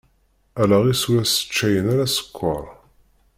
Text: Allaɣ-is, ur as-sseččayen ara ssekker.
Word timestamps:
Allaɣ-is, 0.61 1.03
ur 1.11 1.19
as-sseččayen 1.23 1.85
ara 1.93 2.05
ssekker. 2.09 2.63